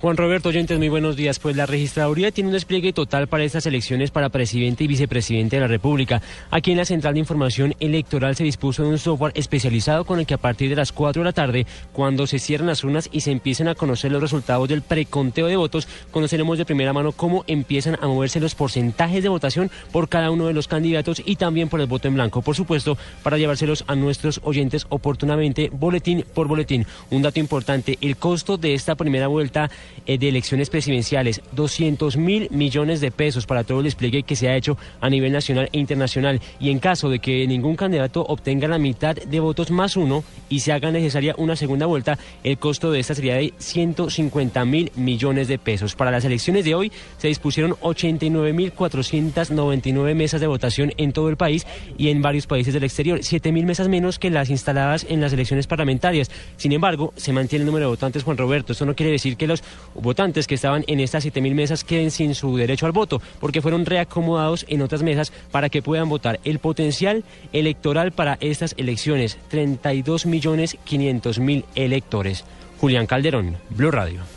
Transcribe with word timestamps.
Juan 0.00 0.16
Roberto 0.16 0.50
Oyentes, 0.50 0.78
muy 0.78 0.88
buenos 0.88 1.16
días. 1.16 1.40
Pues 1.40 1.56
la 1.56 1.66
registraduría 1.66 2.30
tiene 2.30 2.50
un 2.50 2.52
despliegue 2.52 2.92
total 2.92 3.26
para 3.26 3.42
estas 3.42 3.66
elecciones 3.66 4.12
para 4.12 4.28
presidente 4.28 4.84
y 4.84 4.86
vicepresidente 4.86 5.56
de 5.56 5.62
la 5.62 5.66
República. 5.66 6.22
Aquí 6.52 6.70
en 6.70 6.76
la 6.76 6.84
Central 6.84 7.14
de 7.14 7.20
Información 7.20 7.74
Electoral 7.80 8.36
se 8.36 8.44
dispuso 8.44 8.84
de 8.84 8.90
un 8.90 8.98
software 8.98 9.32
especializado 9.34 10.04
con 10.04 10.20
el 10.20 10.26
que 10.26 10.34
a 10.34 10.38
partir 10.38 10.70
de 10.70 10.76
las 10.76 10.92
4 10.92 11.22
de 11.22 11.24
la 11.24 11.32
tarde, 11.32 11.66
cuando 11.92 12.28
se 12.28 12.38
cierran 12.38 12.68
las 12.68 12.84
urnas 12.84 13.08
y 13.10 13.22
se 13.22 13.32
empiecen 13.32 13.66
a 13.66 13.74
conocer 13.74 14.12
los 14.12 14.22
resultados 14.22 14.68
del 14.68 14.82
preconteo 14.82 15.48
de 15.48 15.56
votos, 15.56 15.88
conoceremos 16.12 16.58
de 16.58 16.64
primera 16.64 16.92
mano 16.92 17.10
cómo 17.10 17.42
empiezan 17.48 17.98
a 18.00 18.06
moverse 18.06 18.38
los 18.38 18.54
porcentajes 18.54 19.24
de 19.24 19.28
votación 19.28 19.68
por 19.90 20.08
cada 20.08 20.30
uno 20.30 20.46
de 20.46 20.52
los 20.52 20.68
candidatos 20.68 21.20
y 21.24 21.34
también 21.34 21.68
por 21.68 21.80
el 21.80 21.88
voto 21.88 22.06
en 22.06 22.14
blanco. 22.14 22.40
Por 22.40 22.54
supuesto, 22.54 22.96
para 23.24 23.36
llevárselos 23.36 23.82
a 23.88 23.96
nuestros 23.96 24.40
oyentes 24.44 24.86
oportunamente, 24.90 25.70
boletín 25.72 26.24
por 26.34 26.46
boletín. 26.46 26.86
Un 27.10 27.22
dato 27.22 27.40
importante, 27.40 27.98
el 28.00 28.16
costo 28.16 28.58
de 28.58 28.74
esta 28.74 28.94
primera 28.94 29.26
vuelta 29.26 29.68
de 30.06 30.28
elecciones 30.28 30.70
presidenciales, 30.70 31.42
200 31.52 32.16
mil 32.16 32.48
millones 32.50 33.00
de 33.00 33.10
pesos 33.10 33.46
para 33.46 33.64
todo 33.64 33.78
el 33.78 33.84
despliegue 33.84 34.22
que 34.22 34.36
se 34.36 34.48
ha 34.48 34.56
hecho 34.56 34.78
a 35.00 35.10
nivel 35.10 35.32
nacional 35.32 35.68
e 35.72 35.78
internacional. 35.78 36.40
Y 36.58 36.70
en 36.70 36.78
caso 36.78 37.10
de 37.10 37.18
que 37.18 37.46
ningún 37.46 37.76
candidato 37.76 38.22
obtenga 38.22 38.68
la 38.68 38.78
mitad 38.78 39.16
de 39.16 39.40
votos 39.40 39.70
más 39.70 39.96
uno 39.96 40.24
y 40.48 40.60
se 40.60 40.72
haga 40.72 40.90
necesaria 40.90 41.34
una 41.36 41.56
segunda 41.56 41.86
vuelta, 41.86 42.18
el 42.44 42.58
costo 42.58 42.90
de 42.90 43.00
esta 43.00 43.14
sería 43.14 43.34
de 43.34 43.52
150 43.58 44.64
mil 44.64 44.92
millones 44.96 45.48
de 45.48 45.58
pesos. 45.58 45.94
Para 45.94 46.10
las 46.10 46.24
elecciones 46.24 46.64
de 46.64 46.74
hoy 46.74 46.92
se 47.18 47.28
dispusieron 47.28 47.76
89 47.80 48.52
mil 48.52 48.72
499 48.72 50.14
mesas 50.14 50.40
de 50.40 50.46
votación 50.46 50.92
en 50.96 51.12
todo 51.12 51.28
el 51.28 51.36
país 51.36 51.66
y 51.96 52.08
en 52.08 52.22
varios 52.22 52.46
países 52.46 52.74
del 52.74 52.84
exterior, 52.84 53.20
7 53.22 53.52
mil 53.52 53.66
mesas 53.66 53.88
menos 53.88 54.18
que 54.18 54.30
las 54.30 54.50
instaladas 54.50 55.06
en 55.08 55.20
las 55.20 55.32
elecciones 55.32 55.66
parlamentarias. 55.66 56.30
Sin 56.56 56.72
embargo, 56.72 57.12
se 57.16 57.32
mantiene 57.32 57.62
el 57.62 57.66
número 57.66 57.86
de 57.86 57.90
votantes, 57.90 58.22
Juan 58.22 58.36
Roberto. 58.36 58.72
Esto 58.72 58.86
no 58.86 58.94
quiere 58.94 59.12
decir 59.12 59.36
que 59.36 59.46
los 59.46 59.62
votantes 59.94 60.46
que 60.46 60.54
estaban 60.54 60.84
en 60.86 61.00
estas 61.00 61.24
7.000 61.26 61.54
mesas 61.54 61.84
queden 61.84 62.10
sin 62.10 62.34
su 62.34 62.56
derecho 62.56 62.86
al 62.86 62.92
voto, 62.92 63.20
porque 63.40 63.62
fueron 63.62 63.86
reacomodados 63.86 64.64
en 64.68 64.82
otras 64.82 65.02
mesas 65.02 65.32
para 65.50 65.68
que 65.68 65.82
puedan 65.82 66.08
votar. 66.08 66.40
El 66.44 66.58
potencial 66.58 67.24
electoral 67.52 68.12
para 68.12 68.38
estas 68.40 68.74
elecciones, 68.76 69.38
32 69.48 70.26
millones 70.26 70.76
500 70.84 71.38
mil 71.38 71.64
electores. 71.74 72.44
Julián 72.80 73.06
Calderón, 73.06 73.56
Blue 73.70 73.90
Radio. 73.90 74.28